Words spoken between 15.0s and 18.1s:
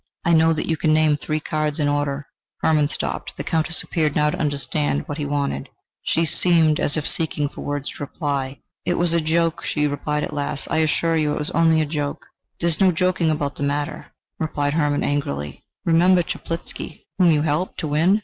angrily. "Remember Chaplitzky, whom you helped to